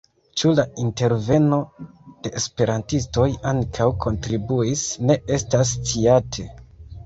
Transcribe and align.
Ĉu 0.41 0.51
la 0.59 0.63
interveno 0.83 1.59
de 2.23 2.33
esperantistoj 2.41 3.27
ankaŭ 3.53 3.89
kontribuis, 4.09 4.89
ne 5.07 5.23
estas 5.41 5.79
sciate. 5.87 6.53